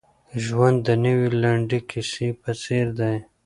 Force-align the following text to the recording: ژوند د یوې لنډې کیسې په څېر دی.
ژوند 0.43 0.77
د 0.87 0.89
یوې 1.07 1.27
لنډې 1.41 1.79
کیسې 1.89 2.27
په 2.41 2.51
څېر 2.61 2.85
دی. 2.99 3.17